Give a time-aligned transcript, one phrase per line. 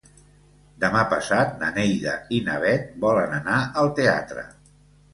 [0.83, 4.53] Demà passat na Neida i na Bet volen anar al teatre.